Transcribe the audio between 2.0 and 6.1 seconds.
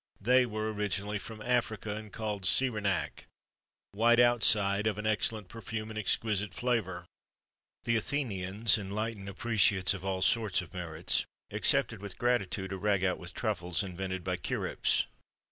called cyrenaïc, white outside, of an excellent perfume, and